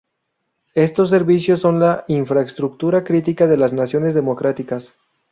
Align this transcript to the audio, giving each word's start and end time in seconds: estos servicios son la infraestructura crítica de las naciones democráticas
estos 0.73 1.11
servicios 1.11 1.59
son 1.59 1.79
la 1.79 2.05
infraestructura 2.07 3.03
crítica 3.03 3.45
de 3.45 3.55
las 3.57 3.71
naciones 3.71 4.15
democráticas 4.15 4.95